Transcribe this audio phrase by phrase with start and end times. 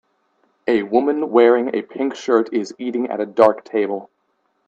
[0.67, 4.09] A woman wearing a pink shirt is eating at a dark table.